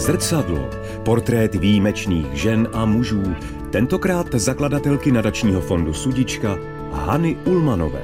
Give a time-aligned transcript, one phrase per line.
[0.00, 0.70] Zrcadlo.
[1.04, 3.22] Portrét výjimečných žen a mužů.
[3.72, 6.58] Tentokrát zakladatelky nadačního fondu Sudička
[6.92, 8.02] Hany Ulmanové.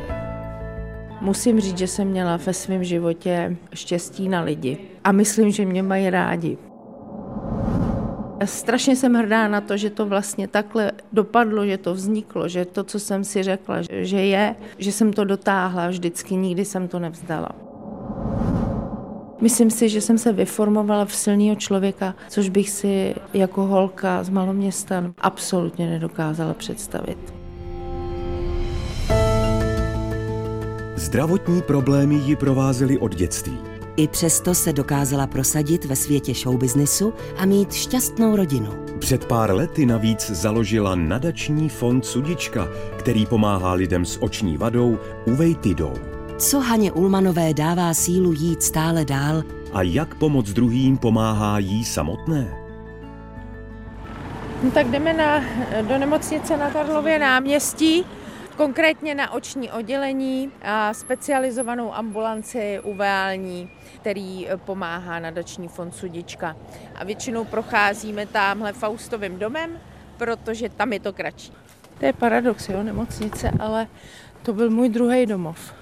[1.20, 4.78] Musím říct, že jsem měla ve svém životě štěstí na lidi.
[5.04, 6.58] A myslím, že mě mají rádi.
[8.44, 12.84] Strašně jsem hrdá na to, že to vlastně takhle dopadlo, že to vzniklo, že to,
[12.84, 17.65] co jsem si řekla, že je, že jsem to dotáhla vždycky, nikdy jsem to nevzdala.
[19.40, 24.28] Myslím si, že jsem se vyformovala v silného člověka, což bych si jako holka z
[24.28, 27.18] maloměsta absolutně nedokázala představit.
[30.96, 33.58] Zdravotní problémy ji provázely od dětství.
[33.96, 38.70] I přesto se dokázala prosadit ve světě showbiznesu a mít šťastnou rodinu.
[38.98, 42.68] Před pár lety navíc založila nadační fond Sudička,
[42.98, 46.15] který pomáhá lidem s oční vadou uvejtidou.
[46.38, 52.56] Co Haně Ulmanové dává sílu jít stále dál A jak pomoc druhým pomáhá jí samotné?
[54.62, 55.44] No tak jdeme na,
[55.82, 58.04] do nemocnice na Karlově náměstí,
[58.56, 66.56] konkrétně na oční oddělení a specializovanou ambulanci uveální, který pomáhá nadační fond Sudička.
[66.94, 69.70] A většinou procházíme tamhle Faustovým domem,
[70.16, 71.52] protože tam je to kratší.
[71.98, 73.86] To je paradox, jo, nemocnice, ale
[74.42, 75.72] to byl můj druhý domov.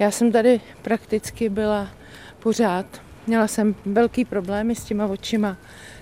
[0.00, 1.88] Já jsem tady prakticky byla
[2.42, 2.86] pořád.
[3.26, 5.56] Měla jsem velký problémy s těma očima,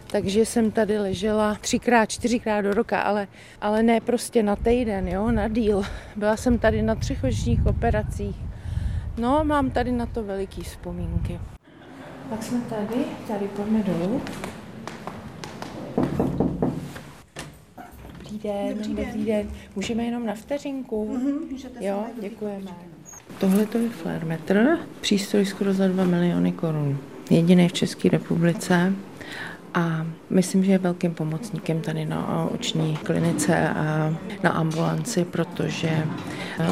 [0.06, 3.28] takže jsem tady ležela třikrát, čtyřikrát do roka, ale,
[3.60, 5.82] ale ne prostě na týden, jo, na díl.
[6.16, 8.36] Byla jsem tady na třech očních operacích.
[9.16, 11.40] No, mám tady na to veliký vzpomínky.
[12.30, 14.20] Tak jsme tady, tady pojďme dolů.
[18.22, 19.06] Dobrý den, dobrý den.
[19.06, 19.50] Dobrý den.
[19.77, 21.08] Můžeme jenom na vteřinku?
[21.08, 22.97] Mhm, jo, děkujeme.
[23.41, 26.98] Tohle to je Flairmetr, přístroj skoro za 2 miliony korun.
[27.31, 28.92] Jediný v České republice
[29.75, 36.05] a myslím, že je velkým pomocníkem tady na oční klinice a na ambulanci, protože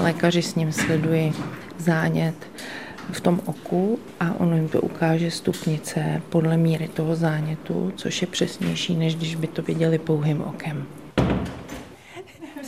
[0.03, 1.33] lékaři s ním sledují
[1.79, 2.35] zánět
[3.13, 8.27] v tom oku a ono jim to ukáže stupnice podle míry toho zánětu, což je
[8.27, 10.87] přesnější, než když by to viděli pouhým okem.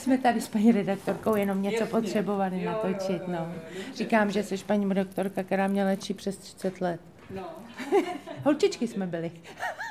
[0.08, 3.28] Jsme tady s paní redaktorkou jenom něco potřebovali natočit.
[3.28, 3.52] No.
[3.94, 7.00] Říkám, že jsi paní redaktorka, která mě léčí přes 30 let.
[7.30, 7.50] No.
[8.44, 9.32] Holčičky jsme byli.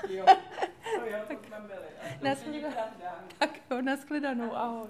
[0.09, 0.25] Jo,
[0.99, 1.87] to jo, tak jsme byli.
[3.37, 4.87] Tak jo, naschledanou, ahoj.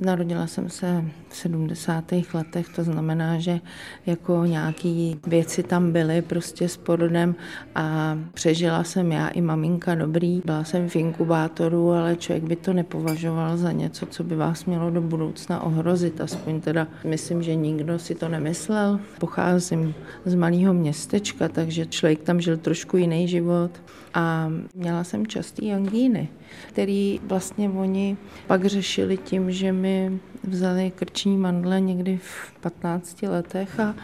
[0.00, 2.12] Narodila jsem se v 70.
[2.34, 3.60] letech, to znamená, že
[4.06, 7.34] jako nějaký věci tam byly prostě s porodem
[7.74, 10.42] a přežila jsem já i maminka dobrý.
[10.44, 14.90] Byla jsem v inkubátoru, ale člověk by to nepovažoval za něco, co by vás mělo
[14.90, 16.20] do budoucna ohrozit.
[16.20, 19.00] Aspoň teda myslím, že nikdo si to nemyslel.
[19.18, 19.94] Pocházím
[20.24, 23.70] z malého městečka, takže člověk tam žil trošku jiný život
[24.14, 26.28] a měla jsem častý angíny,
[26.68, 30.39] který vlastně oni pak řešili tím, že mi Amen.
[30.42, 33.94] Vzali krční mandle někdy v 15 letech a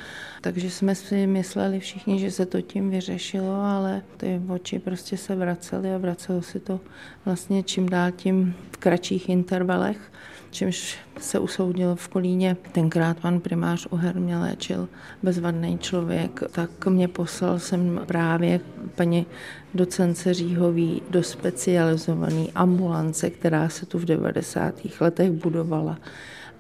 [0.41, 5.35] takže jsme si mysleli všichni, že se to tím vyřešilo, ale ty oči prostě se
[5.35, 6.81] vracely a vracelo se to
[7.25, 10.11] vlastně čím dál tím v kratších intervalech
[10.57, 12.57] čímž se usoudil v Kolíně.
[12.73, 14.89] Tenkrát pan primář Uher mě léčil
[15.23, 18.61] bezvadný člověk, tak mě poslal jsem právě
[18.95, 19.27] paní
[19.75, 24.75] docence Říhový do specializované ambulance, která se tu v 90.
[25.01, 25.99] letech budovala.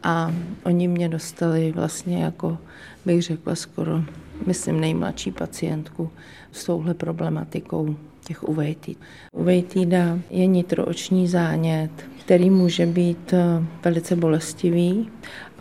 [0.06, 0.32] A
[0.64, 2.58] oni mě dostali vlastně jako,
[3.06, 4.02] bych řekla, skoro,
[4.46, 6.10] myslím, nejmladší pacientku
[6.52, 7.96] s touhle problematikou
[8.26, 8.96] těch uvejtý.
[9.32, 11.90] Uvejtýda je nitrooční zánět,
[12.20, 15.10] který může být eh, velice bolestivý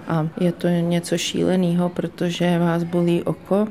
[0.08, 3.68] a je to něco šíleného, protože vás bolí oko,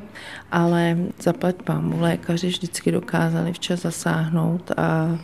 [0.51, 5.17] ale zaplať pámu lékaři vždycky dokázali včas zasáhnout a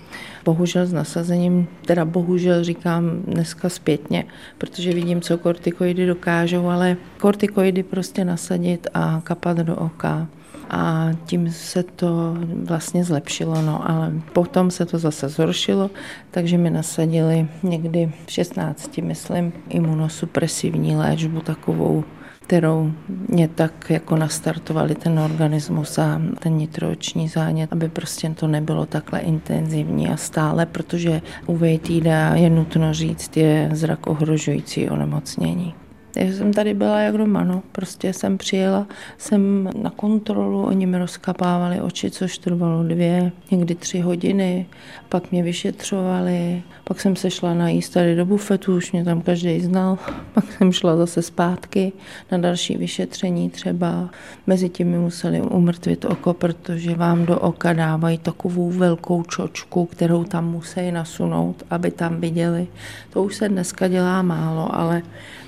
[0.45, 4.23] bohužel s nasazením, teda bohužel říkám dneska zpětně,
[4.57, 10.27] protože vidím, co kortikoidy dokážou, ale kortikoidy prostě nasadit a kapat do oka
[10.71, 15.89] a tím se to vlastně zlepšilo, no ale potom se to zase zhoršilo,
[16.31, 22.03] takže mi nasadili někdy v 16, myslím, imunosupresivní léčbu takovou
[22.51, 22.91] kterou
[23.27, 29.19] mě tak jako nastartovali ten organismus a ten nitrooční zánět, aby prostě to nebylo takhle
[29.19, 35.73] intenzivní a stále, protože u VTIDA je nutno říct, je zrak ohrožující onemocnění.
[36.15, 37.63] Já jsem tady byla jak doma, no.
[37.71, 38.87] Prostě jsem přijela,
[39.17, 44.65] jsem na kontrolu, oni mi rozkapávali oči, což trvalo dvě, někdy tři hodiny,
[45.09, 49.61] pak mě vyšetřovali, pak jsem se šla najíst tady do bufetu, už mě tam každý
[49.61, 49.97] znal,
[50.33, 51.91] pak jsem šla zase zpátky
[52.31, 54.09] na další vyšetření třeba.
[54.47, 60.23] Mezi tím mi museli umrtvit oko, protože vám do oka dávají takovou velkou čočku, kterou
[60.23, 62.67] tam musí nasunout, aby tam viděli.
[63.13, 65.01] To už se dneska dělá málo, ale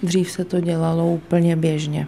[0.04, 2.08] dřív se to dělalo úplně běžně.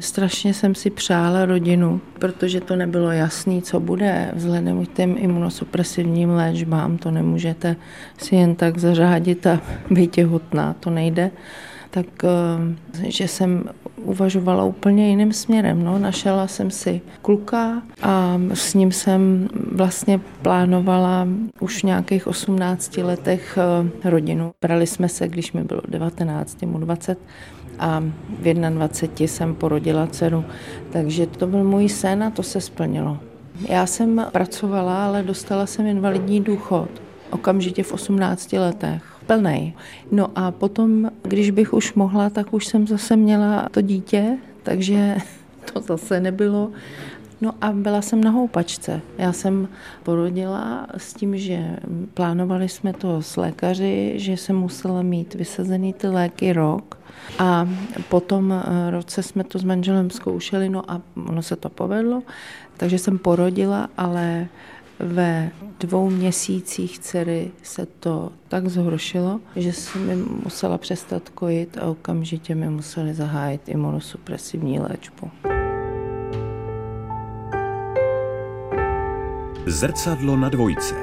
[0.00, 4.30] Strašně jsem si přála rodinu, protože to nebylo jasné, co bude.
[4.34, 7.76] Vzhledem k těm imunosupresivním léčbám to nemůžete
[8.18, 11.30] si jen tak zařádit a být těhotná, to nejde
[11.92, 13.64] tak eh, že jsem
[13.96, 15.84] uvažovala úplně jiným směrem.
[15.84, 15.98] No.
[15.98, 21.28] Našela jsem si kluka a s ním jsem vlastně plánovala
[21.60, 24.52] už v nějakých 18 letech eh, rodinu.
[24.60, 27.18] Brali jsme se, když mi bylo 19, mu 20
[27.78, 30.44] a v 21 jsem porodila dceru.
[30.92, 33.18] Takže to byl můj sen a to se splnilo.
[33.68, 36.88] Já jsem pracovala, ale dostala jsem invalidní důchod
[37.32, 39.72] okamžitě v 18 letech plnej.
[40.10, 45.16] No a potom, když bych už mohla, tak už jsem zase měla to dítě, takže
[45.72, 46.70] to zase nebylo.
[47.42, 49.00] No a byla jsem na houpačce.
[49.18, 49.68] Já jsem
[50.02, 51.76] porodila s tím, že
[52.14, 56.98] plánovali jsme to s lékaři, že jsem musela mít vysazený ty léky rok.
[57.38, 57.68] A
[58.08, 62.22] potom eh, roce jsme to s manželem zkoušeli, no a ono se to povedlo.
[62.76, 64.46] Takže jsem porodila, ale
[64.98, 65.50] ve
[65.80, 72.54] dvou měsících dcery se to tak zhoršilo, že jsem mi musela přestat kojit a okamžitě
[72.54, 75.30] mi museli zahájit imunosupresivní léčbu.
[79.66, 80.94] Zrcadlo na dvojce.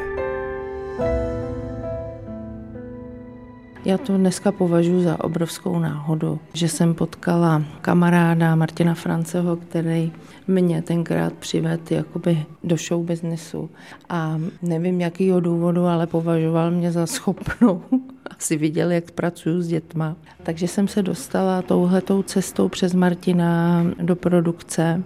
[3.85, 10.11] Já to dneska považuji za obrovskou náhodu, že jsem potkala kamaráda Martina Franceho, který
[10.47, 13.69] mě tenkrát přived jakoby do show businessu
[14.09, 17.81] a nevím jakýho důvodu, ale považoval mě za schopnou.
[18.29, 20.15] Asi viděl, jak pracuji s dětma.
[20.43, 25.03] Takže jsem se dostala touhletou cestou přes Martina do produkce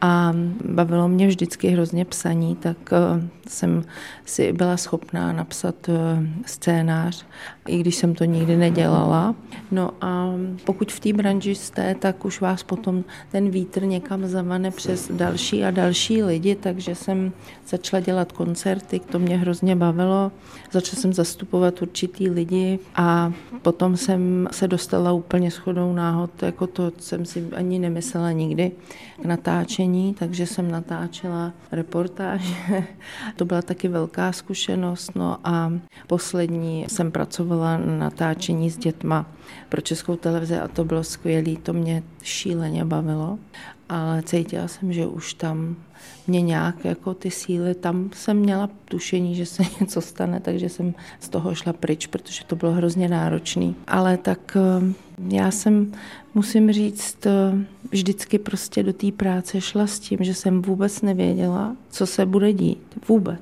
[0.00, 0.32] a
[0.64, 3.84] bavilo mě vždycky hrozně psaní, tak eh, jsem
[4.24, 5.94] si byla schopná napsat eh,
[6.46, 7.26] scénář,
[7.68, 9.34] i když jsem to nikdy nedělala.
[9.70, 10.30] No a
[10.64, 15.64] pokud v té branži jste, tak už vás potom ten vítr někam zavane přes další
[15.64, 17.32] a další lidi, takže jsem
[17.68, 20.32] začala dělat koncerty, to mě hrozně bavilo.
[20.72, 22.63] Začala jsem zastupovat určitý lidi
[22.94, 23.32] a
[23.62, 28.72] potom jsem se dostala úplně shodou náhod, jako to jsem si ani nemyslela nikdy
[29.22, 32.54] k natáčení, takže jsem natáčela reportáže.
[33.36, 35.12] to byla taky velká zkušenost.
[35.14, 35.72] No a
[36.06, 39.26] poslední jsem pracovala na natáčení s dětma
[39.68, 43.38] pro Českou televizi a to bylo skvělé, to mě šíleně bavilo,
[43.88, 45.76] ale cítila jsem, že už tam
[46.26, 50.94] mě nějak jako ty síly, tam jsem měla tušení, že se něco stane, takže jsem
[51.20, 53.76] z toho šla pryč, protože to bylo hrozně náročný.
[53.86, 54.94] Ale tak eh,
[55.28, 55.92] já jsem,
[56.34, 61.76] musím říct, eh, vždycky prostě do té práce šla s tím, že jsem vůbec nevěděla,
[61.90, 62.82] co se bude dít.
[63.08, 63.40] Vůbec.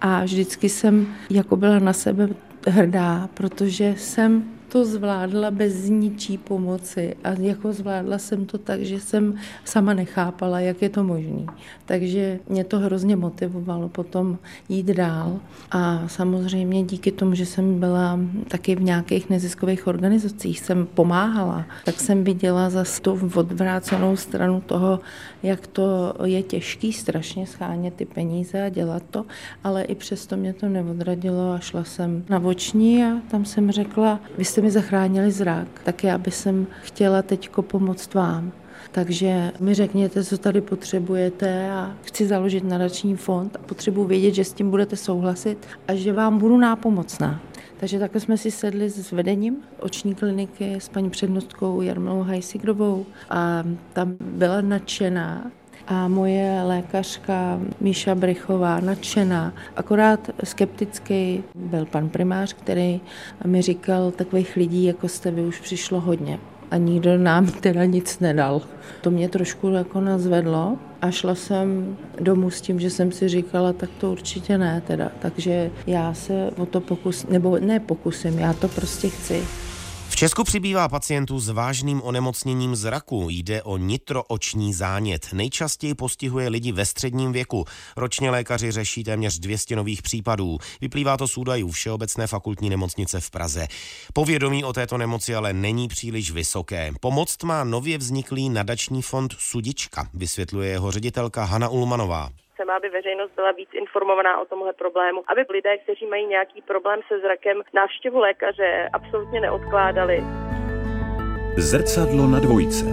[0.00, 2.28] A vždycky jsem jako byla na sebe
[2.66, 7.14] hrdá, protože jsem to zvládla bez ničí pomoci.
[7.24, 9.34] A jako zvládla jsem to tak, že jsem
[9.64, 11.46] sama nechápala, jak je to možné.
[11.84, 14.38] Takže mě to hrozně motivovalo potom
[14.68, 15.38] jít dál.
[15.70, 18.18] A samozřejmě díky tomu, že jsem byla
[18.48, 25.00] taky v nějakých neziskových organizacích, jsem pomáhala, tak jsem viděla zase tu odvrácenou stranu toho,
[25.42, 29.24] jak to je těžký strašně schánět ty peníze a dělat to,
[29.64, 34.20] ale i přesto mě to neodradilo a šla jsem na voční a tam jsem řekla,
[34.38, 38.52] vy jste mi zachránili zrak, tak já bych jsem chtěla teďko pomoct vám.
[38.92, 44.44] Takže mi řekněte, co tady potřebujete a chci založit nadační fond a potřebuji vědět, že
[44.44, 47.40] s tím budete souhlasit a že vám budu nápomocná.
[47.80, 53.64] Takže takhle jsme si sedli s vedením oční kliniky s paní přednostkou Jarmilou Hajsigrovou a
[53.92, 55.50] tam byla nadšená
[55.86, 59.52] a moje lékařka Míša Brychová nadšená.
[59.76, 63.00] Akorát skeptický byl pan primář, který
[63.46, 66.38] mi říkal, takových lidí, jako jste vy, už přišlo hodně
[66.70, 68.62] a nikdo nám teda nic nedal.
[69.00, 73.72] To mě trošku jako nazvedlo a šla jsem domů s tím, že jsem si říkala,
[73.72, 75.12] tak to určitě ne teda.
[75.18, 79.44] Takže já se o to pokusím, nebo ne pokusím, já to prostě chci.
[80.14, 83.26] V Česku přibývá pacientů s vážným onemocněním zraku.
[83.30, 85.28] Jde o nitrooční zánět.
[85.32, 87.64] Nejčastěji postihuje lidi ve středním věku.
[87.96, 90.58] Ročně lékaři řeší téměř 200 nových případů.
[90.80, 93.68] Vyplývá to z údajů Všeobecné fakultní nemocnice v Praze.
[94.12, 96.92] Povědomí o této nemoci ale není příliš vysoké.
[97.00, 102.30] Pomoc má nově vzniklý nadační fond Sudička, vysvětluje jeho ředitelka Hana Ulmanová.
[102.54, 107.00] Chceme, aby veřejnost byla víc informovaná o tomhle problému, aby lidé, kteří mají nějaký problém
[107.08, 110.24] se zrakem, návštěvu lékaře absolutně neodkládali.
[111.56, 112.84] Zrcadlo na dvojce.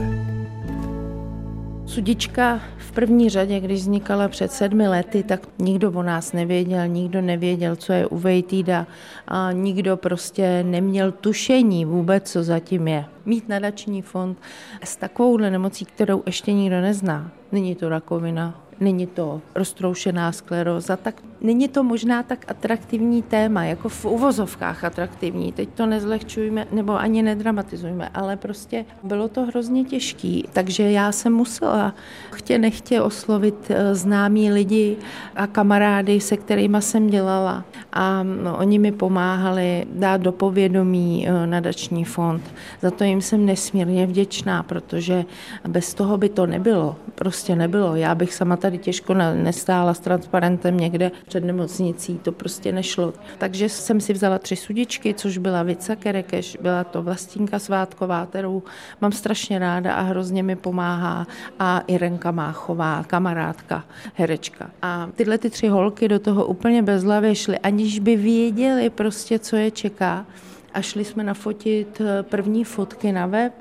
[1.86, 7.22] Sudička v první řadě, když vznikala před sedmi lety, tak nikdo o nás nevěděl, nikdo
[7.22, 8.88] nevěděl, co je uvejtýda
[9.28, 13.06] a nikdo prostě neměl tušení vůbec, co zatím je.
[13.26, 14.42] Mít nadační fond
[14.84, 17.32] s takovouhle nemocí, kterou ještě nikdo nezná.
[17.52, 23.90] Není to rakovina, není to roztroušená skleróza, tak není to možná tak atraktivní téma, jako
[23.90, 25.52] v uvozovkách atraktivní.
[25.52, 30.46] Teď to nezlehčujme, nebo ani nedramatizujme, ale prostě bylo to hrozně těžký.
[30.54, 31.96] Takže já jsem musela
[32.32, 34.98] chtě nechtě oslovit eh, známí lidi
[35.36, 37.66] a kamarády, se kterými jsem dělala.
[37.94, 42.54] A no, oni mi pomáhali dát do povědomí eh, nadační fond.
[42.82, 45.26] Za to jim jsem nesmírně vděčná, protože
[45.68, 46.96] bez toho by to nebylo.
[47.16, 47.96] Prostě nebylo.
[47.96, 53.14] Já bych sama tady těžko nestála s transparentem někde před nemocnicí, to prostě nešlo.
[53.38, 58.64] Takže jsem si vzala tři sudičky, což byla Vica Kerekeš, byla to Vlastínka Svátková, kterou
[59.02, 61.28] mám strašně ráda a hrozně mi pomáhá
[61.60, 63.84] a Irenka Máchová, kamarádka,
[64.14, 64.72] herečka.
[64.82, 69.56] A tyhle ty tři holky do toho úplně bezhlavě šly, aniž by věděli prostě, co
[69.56, 70.26] je čeká
[70.74, 73.54] a šli jsme nafotit eh, první fotky na web,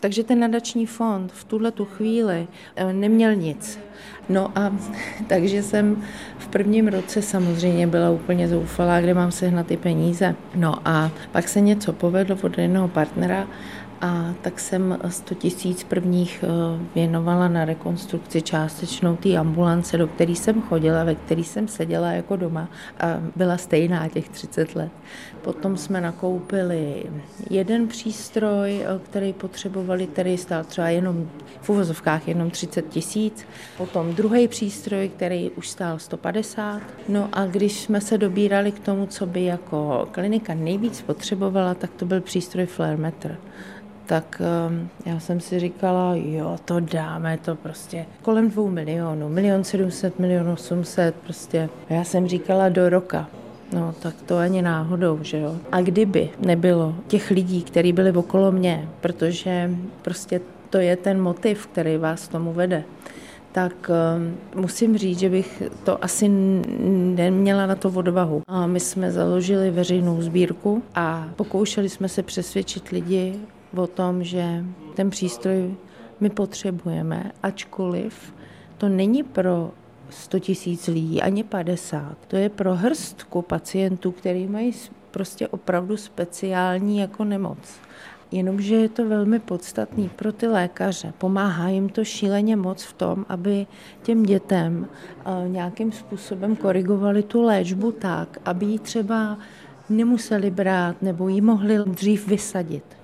[0.00, 3.78] takže ten nadační fond v tuhle tu chvíli eh, neměl nic.
[4.28, 4.72] No a
[5.26, 6.02] takže jsem
[6.38, 10.34] v prvním roce samozřejmě byla úplně zoufalá, kde mám sehnat ty peníze.
[10.54, 13.46] No a pak se něco povedlo od jednoho partnera
[14.00, 16.48] a tak jsem 100 tisíc prvních eh,
[16.94, 22.36] věnovala na rekonstrukci částečnou té ambulance, do které jsem chodila, ve které jsem seděla jako
[22.36, 22.68] doma
[23.00, 24.92] a byla stejná těch 30 let.
[25.42, 27.02] Potom jsme nakoupili
[27.50, 33.46] jeden přístroj, eh, který potřebovali, který stál třeba jenom v uvozovkách jenom 30 tisíc.
[33.76, 36.82] Potom druhý přístroj, který už stál 150.
[37.08, 41.90] No a když jsme se dobírali k tomu, co by jako klinika nejvíc potřebovala, tak
[41.96, 43.38] to byl přístroj Flaremeter
[44.06, 49.64] tak ehm, já jsem si říkala, jo, to dáme, to prostě kolem dvou milionů, milion
[49.64, 51.68] sedmset, milion osmset, prostě.
[51.90, 53.28] Já jsem říkala do roka.
[53.72, 55.56] No, tak to ani náhodou, že jo.
[55.72, 59.70] A kdyby nebylo těch lidí, kteří byli okolo mě, protože
[60.02, 62.84] prostě to je ten motiv, který vás tomu vede,
[63.52, 68.42] tak um, musím říct, že bych to asi neměla na to odvahu.
[68.46, 73.34] A my jsme založili veřejnou sbírku a pokoušeli jsme se přesvědčit lidi
[73.78, 74.64] o tom, že
[74.94, 75.74] ten přístroj
[76.20, 78.34] my potřebujeme, ačkoliv
[78.78, 79.70] to není pro
[80.10, 82.16] 100 tisíc lidí, ani 50.
[82.28, 84.72] To je pro hrstku pacientů, který mají
[85.10, 87.58] prostě opravdu speciální jako nemoc.
[88.32, 91.12] Jenomže je to velmi podstatný pro ty lékaře.
[91.18, 93.66] Pomáhá jim to šíleně moc v tom, aby
[94.02, 99.38] těm dětem eh, nějakým způsobem korigovali tu léčbu tak, aby ji třeba
[99.88, 102.95] nemuseli brát nebo ji mohli dřív vysadit.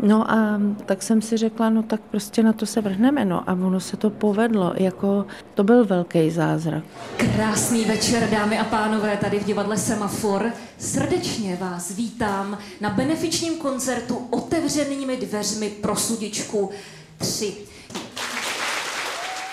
[0.00, 3.52] No a tak jsem si řekla, no tak prostě na to se vrhneme, no a
[3.52, 6.84] ono se to povedlo, jako to byl velký zázrak.
[7.16, 10.52] Krásný večer, dámy a pánové, tady v divadle Semafor.
[10.78, 16.70] Srdečně vás vítám na benefičním koncertu otevřenými dveřmi pro sudičku
[17.18, 17.54] 3.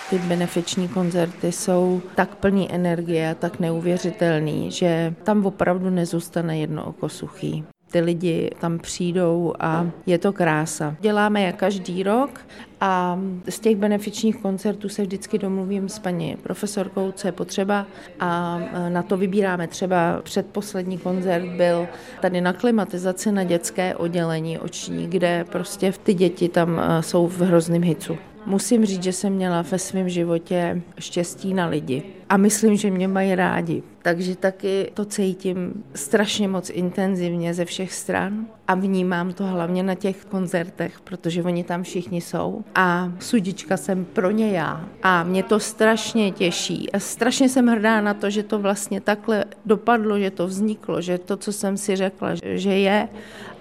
[0.09, 6.85] Ty benefiční koncerty jsou tak plný energie a tak neuvěřitelný, že tam opravdu nezůstane jedno
[6.85, 10.95] oko suchý ty lidi tam přijdou a je to krása.
[10.99, 12.39] Děláme je každý rok
[12.81, 13.19] a
[13.49, 17.85] z těch benefičních koncertů se vždycky domluvím s paní profesorkou, co je potřeba
[18.19, 21.87] a na to vybíráme třeba předposlední koncert byl
[22.21, 27.41] tady na klimatizaci na dětské oddělení oční, kde prostě ty děti tam eh, jsou v
[27.41, 28.17] hrozném hicu.
[28.45, 32.03] Musím říct, že jsem měla ve svém životě štěstí na lidi.
[32.29, 33.83] A myslím, že mě mají rádi.
[34.01, 38.45] Takže taky to cítím strašně moc intenzivně ze všech stran.
[38.67, 42.63] A vnímám to hlavně na těch koncertech, protože oni tam všichni jsou.
[42.75, 44.85] A sudička jsem pro ně já.
[45.03, 46.91] A mě to strašně těší.
[46.91, 51.17] A strašně jsem hrdá na to, že to vlastně takhle dopadlo, že to vzniklo, že
[51.17, 53.09] to, co jsem si řekla, že je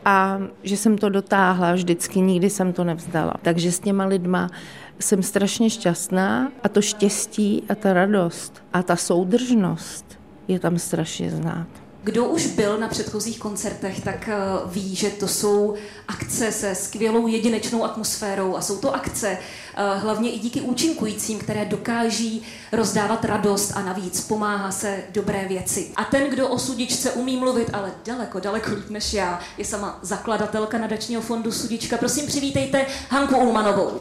[0.08, 3.34] a že jsem to dotáhla vždycky, nikdy jsem to nevzdala.
[3.42, 4.50] Takže s těma lidma
[4.98, 11.30] jsem strašně šťastná a to štěstí a ta radost a ta soudržnost je tam strašně
[11.30, 11.87] znát.
[12.08, 14.36] Kdo už byl na předchozích koncertech, tak eh,
[14.66, 15.74] ví, že to jsou
[16.08, 21.64] akce se skvělou jedinečnou atmosférou a jsou to akce eh, hlavně i díky účinkujícím, které
[21.64, 25.90] dokáží rozdávat radost a navíc pomáhá se dobré věci.
[25.96, 29.98] A ten, kdo o sudičce umí mluvit, ale daleko, daleko líp než já, je sama
[30.02, 31.96] zakladatelka nadačního fondu Sudička.
[31.96, 34.00] Prosím, přivítejte Hanku Ulmanovou.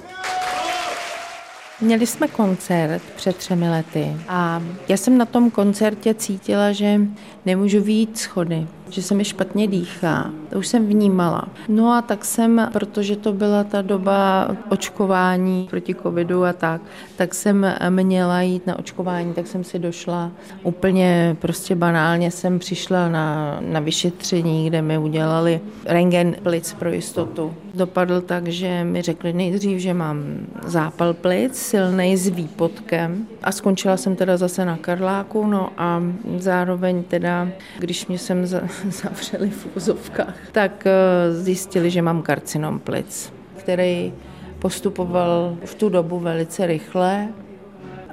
[1.81, 7.01] Měli jsme koncert před třemi lety a já jsem na tom koncertě cítila, že
[7.45, 10.31] nemůžu výjít schody, že se mi špatně dýchá.
[10.49, 11.47] To už jsem vnímala.
[11.67, 16.81] No a tak jsem, protože to byla ta doba očkování proti covidu a tak,
[17.15, 20.31] tak jsem měla jít na očkování, tak jsem si došla
[20.63, 27.53] úplně prostě banálně jsem přišla na, na vyšetření, kde mi udělali rengen plic pro jistotu.
[27.73, 30.23] Dopadl tak, že mi řekli nejdřív, že mám
[30.65, 36.03] zápal plic, silný s výpotkem a skončila jsem teda zase na Karláku, no a
[36.37, 37.47] zároveň teda,
[37.79, 38.45] když mě sem
[38.89, 44.13] zavřeli v úzovkách, tak eh, zjistili, že mám karcinom plic, který
[44.59, 47.27] postupoval v tu dobu velice rychle.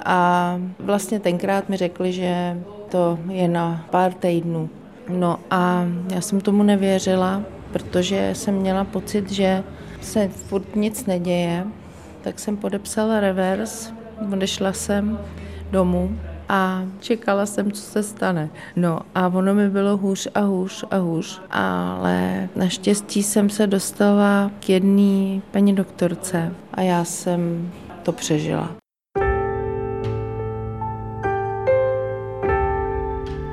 [0.05, 2.57] A vlastně tenkrát mi řekli, že
[2.89, 4.69] to je na pár týdnů.
[5.09, 9.63] No a já jsem tomu nevěřila, protože jsem měla pocit, že
[10.01, 11.65] se furt nic neděje,
[12.21, 13.93] tak jsem podepsala revers,
[14.33, 15.19] odešla jsem
[15.71, 18.49] domů a čekala jsem, co se stane.
[18.75, 24.51] No a ono mi bylo hůř a hůř a hůř, ale naštěstí jsem se dostala
[24.59, 27.71] k jedné paní doktorce a já jsem
[28.03, 28.75] to přežila.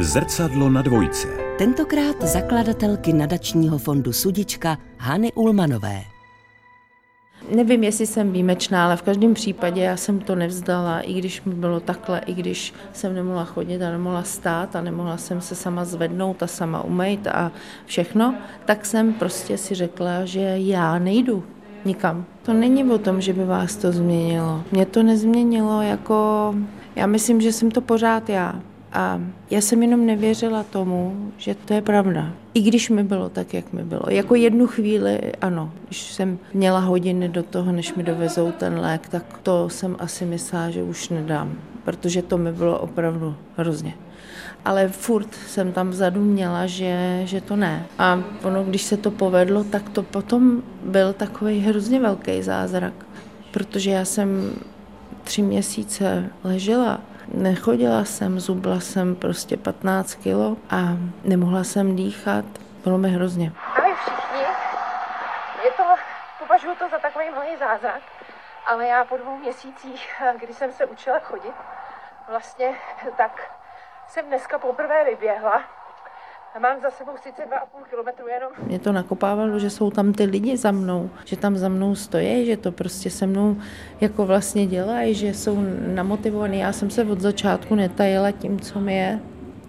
[0.00, 1.28] Zrcadlo na dvojce.
[1.58, 6.02] Tentokrát zakladatelky nadačního fondu Sudička Hany Ulmanové.
[7.54, 11.54] Nevím, jestli jsem výjimečná, ale v každém případě já jsem to nevzdala, i když mi
[11.54, 15.84] bylo takhle, i když jsem nemohla chodit a nemohla stát a nemohla jsem se sama
[15.84, 17.52] zvednout a sama umýt a
[17.86, 21.44] všechno, tak jsem prostě si řekla, že já nejdu
[21.84, 22.24] nikam.
[22.42, 24.62] To není o tom, že by vás to změnilo.
[24.72, 26.54] Mě to nezměnilo jako...
[26.96, 28.60] Já myslím, že jsem to pořád já.
[28.92, 29.20] A
[29.50, 32.32] já jsem jenom nevěřila tomu, že to je pravda.
[32.54, 34.02] I když mi bylo tak, jak mi bylo.
[34.08, 39.08] Jako jednu chvíli, ano, když jsem měla hodiny do toho, než mi dovezou ten lék,
[39.08, 41.52] tak to jsem asi myslela, že už nedám,
[41.84, 43.94] protože to mi bylo opravdu hrozně.
[44.64, 47.86] Ale furt jsem tam vzadu měla, že, že to ne.
[47.98, 52.92] A ono, když se to povedlo, tak to potom byl takový hrozně velký zázrak,
[53.50, 54.52] protože já jsem
[55.24, 60.76] tři měsíce ležela Nechodila jsem, zubla jsem prostě 15 kilo a
[61.24, 62.44] nemohla jsem dýchat.
[62.84, 63.52] Bylo mi hrozně.
[63.76, 64.40] A my všichni,
[65.64, 65.82] je to,
[66.38, 68.02] považuji to za takový malý zázrak,
[68.66, 71.54] ale já po dvou měsících, kdy jsem se učila chodit,
[72.28, 72.74] vlastně
[73.16, 73.40] tak
[74.08, 75.62] jsem dneska poprvé vyběhla
[76.54, 78.52] a mám za sebou sice 2,5 kilometru jenom.
[78.66, 82.46] Mě to nakopávalo, že jsou tam ty lidi za mnou, že tam za mnou stojí,
[82.46, 83.56] že to prostě se mnou
[84.00, 85.58] jako vlastně dělají, že jsou
[85.94, 86.58] namotivovaní.
[86.58, 89.20] Já jsem se od začátku netajila tím, co mi je,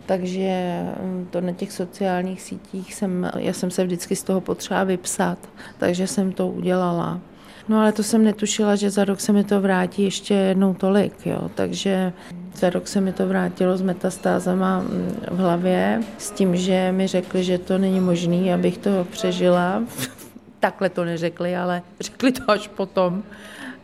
[0.06, 4.84] takže mm, to na těch sociálních sítích jsem, já jsem se vždycky z toho potřeba
[4.84, 5.38] vypsat,
[5.78, 7.20] takže jsem to udělala.
[7.68, 11.26] No ale to jsem netušila, že za rok se mi to vrátí ještě jednou tolik,
[11.26, 11.52] jo.
[11.56, 12.14] Takže
[12.56, 17.08] za rok se mi to vrátilo s metastázama mm, v hlavě, s tím, že mi
[17.08, 19.84] řekli, že to není možné, abych to přežila.
[20.60, 23.24] Takhle to neřekli, ale řekli to až potom.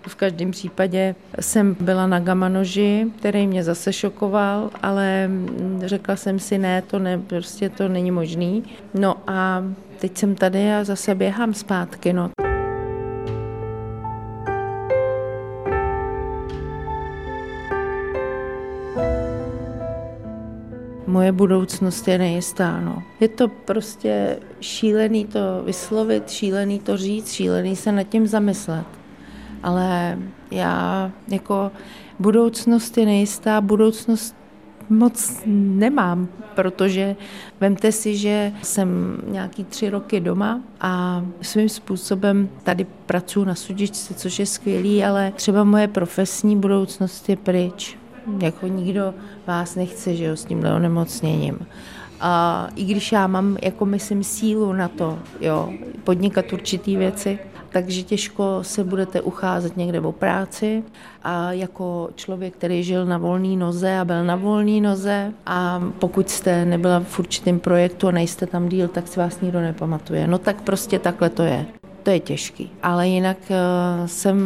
[0.07, 6.39] V každém případě jsem byla na gamanoži, který mě zase šokoval, ale mm, řekla jsem
[6.39, 8.63] si, ne, to ne, prostě to není možný.
[8.93, 9.63] No a
[9.99, 12.13] teď jsem tady a zase běhám zpátky.
[12.13, 12.29] No.
[21.19, 22.79] Moje budoucnost je nejistá.
[22.79, 23.03] No.
[23.19, 28.85] Je to prostě šílený to vyslovit, šílený to říct, šílený se nad tím zamyslet.
[29.63, 30.17] Ale
[30.51, 31.71] já jako
[32.19, 34.35] budoucnost je nejistá, budoucnost
[34.89, 37.15] moc nemám, protože
[37.59, 44.13] vemte si, že jsem nějaký tři roky doma a svým způsobem tady pracuji na sudičce,
[44.13, 47.98] což je skvělý, ale třeba moje profesní budoucnost je pryč
[48.41, 49.13] jako nikdo
[49.47, 51.59] vás nechce, že jo, s tímhle onemocněním.
[52.21, 55.69] A i když já mám, jako myslím, sílu na to, jo,
[56.03, 57.39] podnikat určitý věci,
[57.69, 60.83] takže těžko se budete ucházet někde o práci
[61.23, 66.29] a jako člověk, který žil na volné noze a byl na volné noze a pokud
[66.29, 70.27] jste nebyla v určitém projektu a nejste tam díl, tak si vás nikdo nepamatuje.
[70.27, 71.65] No tak prostě takhle to je.
[72.03, 72.71] To je těžký.
[72.83, 74.37] Ale jinak uh, jsem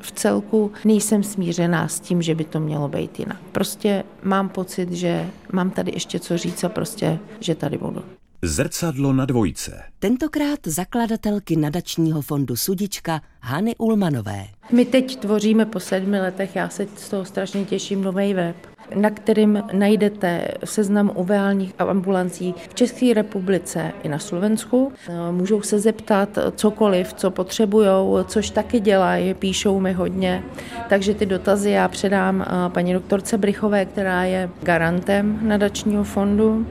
[0.00, 3.40] v celku, nejsem smířená s tím, že by to mělo být jinak.
[3.52, 8.02] Prostě mám pocit, že mám tady ještě co říct a prostě, že tady budu.
[8.42, 9.82] Zrcadlo na dvojce.
[9.98, 14.46] Tentokrát zakladatelky nadačního fondu Sudička Hany Ulmanové.
[14.72, 18.56] My teď tvoříme po sedmi letech, já se z toho strašně těším, nový web
[18.94, 24.92] na kterým najdete seznam uveálních ambulancí v České republice i na Slovensku.
[25.30, 27.88] Můžou se zeptat cokoliv, co potřebují,
[28.26, 30.42] což taky dělají, píšou mi hodně.
[30.88, 36.66] Takže ty dotazy já předám paní doktorce Brichové, která je garantem nadačního fondu.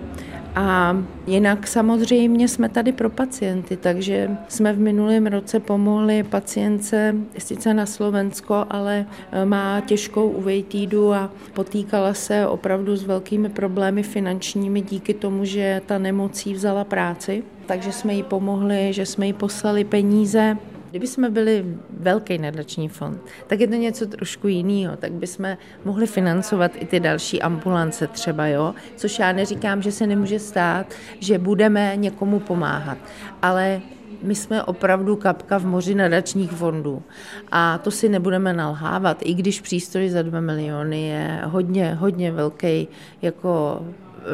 [0.55, 7.73] A jinak samozřejmě jsme tady pro pacienty, takže jsme v minulém roce pomohli pacience sice
[7.73, 14.81] na Slovensko, ale e, má těžkou uvejtídu a potýkala se opravdu s velkými problémy finančními
[14.81, 17.43] díky tomu, že ta nemocí vzala práci.
[17.65, 20.57] Takže jsme jí pomohli, že jsme jí poslali peníze
[20.89, 21.65] Kdyby jsme byli
[21.99, 26.99] velký nadační fond, tak je to něco trošku jiného, tak bychom mohli financovat i ty
[26.99, 28.73] další ambulance třeba, jo?
[28.95, 32.97] což já neříkám, že se nemůže stát, že budeme někomu pomáhat,
[33.41, 33.81] ale
[34.23, 37.03] my jsme opravdu kapka v moři nadačních fondů
[37.51, 42.87] a to si nebudeme nalhávat, i když přístroj za 2 miliony je hodně, hodně velký,
[43.21, 43.81] jako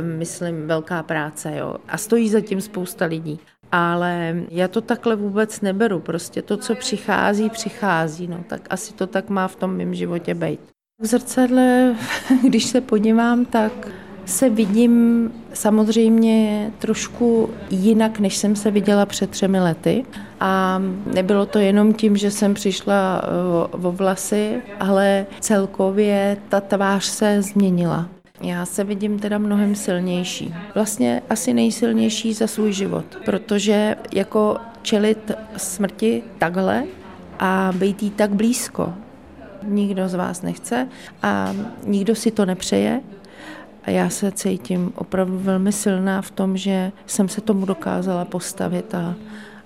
[0.01, 1.75] myslím, velká práce jo?
[1.87, 3.39] a stojí za tím spousta lidí
[3.75, 5.99] ale já to takhle vůbec neberu.
[5.99, 8.27] Prostě to, co přichází, přichází.
[8.27, 10.59] No, tak asi to tak má v tom mém životě být.
[11.01, 11.95] V zrcadle,
[12.43, 13.87] když se podívám, tak
[14.25, 20.05] se vidím samozřejmě trošku jinak, než jsem se viděla před třemi lety.
[20.39, 20.81] A
[21.13, 23.23] nebylo to jenom tím, že jsem přišla
[23.71, 28.14] o vlasy, ale celkově ta tvář se změnila.
[28.45, 30.55] Já se vidím teda mnohem silnější.
[30.75, 36.83] Vlastně asi nejsilnější za svůj život, protože jako čelit smrti takhle
[37.39, 38.93] a být jí tak blízko,
[39.63, 40.87] nikdo z vás nechce
[41.23, 41.53] a
[41.85, 43.01] nikdo si to nepřeje.
[43.83, 48.95] A já se cítím opravdu velmi silná v tom, že jsem se tomu dokázala postavit
[48.95, 49.15] a,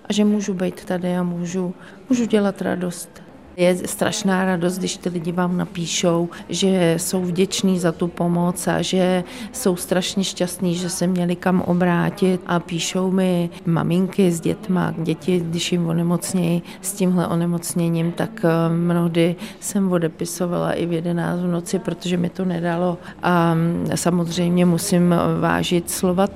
[0.10, 1.74] a že můžu být tady a můžu,
[2.10, 3.29] můžu dělat radost
[3.60, 8.82] je strašná radost, když ty lidi vám napíšou, že jsou vděční za tu pomoc a
[8.82, 14.94] že jsou strašně šťastní, že se měli kam obrátit a píšou mi maminky s dětma,
[14.98, 21.40] děti, když jim onemocnějí s tímhle onemocněním, tak eh, mnohdy jsem odepisovala i v 11
[21.40, 26.28] v noci, protože mi to nedalo a mm, samozřejmě musím vážit slova.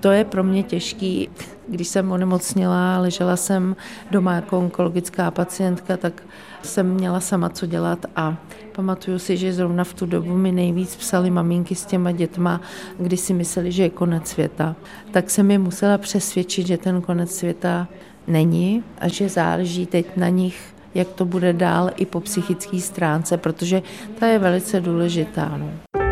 [0.00, 1.28] To je pro mě těžký
[1.68, 3.76] když jsem onemocněla, ležela jsem
[4.10, 6.22] doma jako onkologická pacientka, tak
[6.62, 8.36] jsem měla sama co dělat a
[8.72, 12.60] pamatuju si, že zrovna v tu dobu mi nejvíc psali maminky s těma dětma,
[12.98, 14.76] kdy si mysleli, že je konec světa.
[15.10, 17.88] Tak jsem je musela přesvědčit, že ten konec světa
[18.26, 23.36] není a že záleží teď na nich, jak to bude dál i po psychické stránce,
[23.36, 23.82] protože
[24.18, 25.56] ta je velice důležitá.
[25.56, 26.07] No.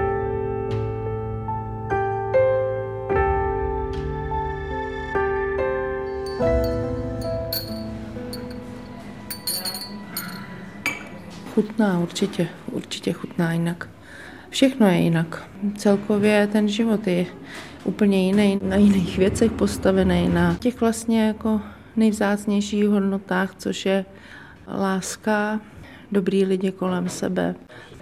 [11.57, 13.89] Chutná, určitě, určitě chutná jinak.
[14.51, 15.49] Všechno je jinak.
[15.77, 17.27] Celkově ten život je
[17.85, 21.61] úplně jiný, na jiných věcech postavený, na těch vlastně jako
[21.97, 24.05] nejvzácnějších hodnotách, což je
[24.69, 25.61] láska,
[26.13, 27.55] dobrý lidi kolem sebe.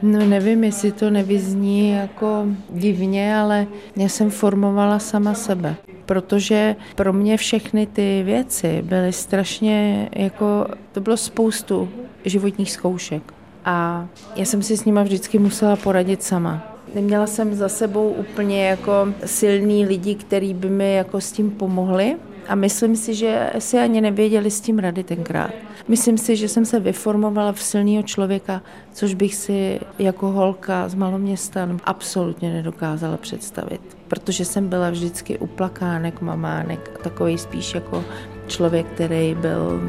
[0.02, 7.12] No nevím, jestli to nevyzní jako divně, ale já jsem formovala sama sebe, protože pro
[7.12, 11.88] mě všechny ty věci byly strašně jako, to bylo spoustu
[12.24, 13.33] životních zkoušek
[13.64, 16.62] a já jsem si s nima vždycky musela poradit sama.
[16.94, 22.16] Neměla jsem za sebou úplně jako silný lidi, kteří by mi jako s tím pomohli.
[22.48, 25.50] A myslím si, že si ani nevěděli s tím rady tenkrát.
[25.88, 30.94] Myslím si, že jsem se vyformovala v silného člověka, což bych si jako holka z
[30.94, 33.80] maloměsta absolutně nedokázala představit.
[34.08, 38.04] Protože jsem byla vždycky uplakánek, mamánek, takový spíš jako
[38.46, 39.80] člověk, který byl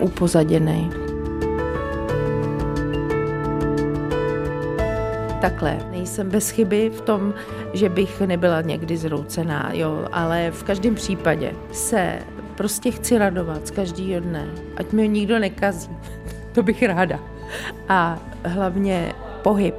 [0.00, 1.03] upozaděný.
[5.44, 5.78] Takhle.
[5.90, 7.34] Nejsem bez chyby v tom,
[7.72, 12.18] že bych nebyla někdy zroucená, jo, ale v každém případě se
[12.54, 15.90] prostě chci radovat z každého dne, ať mi nikdo nekazí.
[16.52, 17.20] to bych ráda.
[17.88, 19.74] A hlavně pohyb.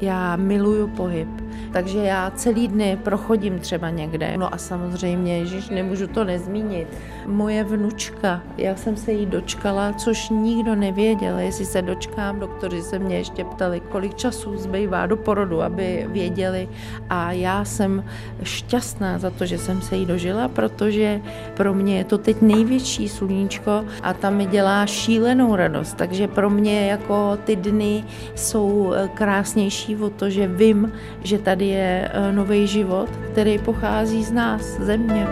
[0.00, 1.28] Já miluju pohyb
[1.72, 4.34] Takže já celý dny prochodím třeba někde.
[4.36, 6.88] No a samozřejmě, že nemůžu to nezmínit.
[7.26, 12.40] Moje vnučka, já jsem se jí dočkala, což nikdo nevěděl, jestli se dočkám.
[12.40, 16.68] Doktoři se mě ještě ptali, kolik času zbývá do porodu, aby věděli.
[17.10, 18.04] A já jsem
[18.42, 21.20] šťastná za to, že jsem se jí dožila, protože
[21.54, 25.94] pro mě je to teď největší sluníčko a tam mi dělá šílenou radost.
[25.96, 28.04] Takže pro mě jako ty dny
[28.34, 30.92] jsou krásnější o to, že vím,
[31.24, 35.26] že tady je eh, nový život, který pochází z nás, země.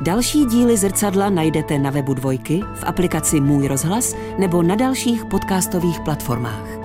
[0.00, 6.00] Další díly zrcadla najdete na webu Dvojky, v aplikaci Můj rozhlas nebo na dalších podcastových
[6.00, 6.83] platformách.